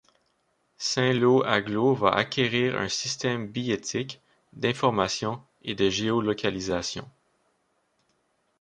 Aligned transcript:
Saint-Lô 0.79 1.43
Agglo 1.45 1.93
va 1.93 2.09
acquérir 2.09 2.75
un 2.81 2.89
système 2.89 3.45
billettique, 3.47 4.19
d’information 4.51 5.39
et 5.61 5.75
de 5.75 5.91
géo 5.91 6.21
localisation. 6.21 7.07